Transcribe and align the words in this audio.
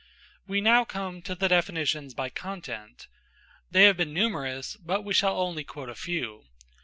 We 0.47 0.61
now 0.61 0.83
come 0.83 1.21
to 1.21 1.35
the 1.35 1.47
definitions 1.47 2.15
by 2.15 2.29
content. 2.29 3.05
They 3.69 3.83
have 3.83 3.97
been 3.97 4.15
numerous, 4.15 4.75
but 4.77 5.03
we 5.05 5.13
shall 5.13 5.39
only 5.39 5.63
quote 5.63 5.89
a 5.89 5.93
few. 5.95 6.45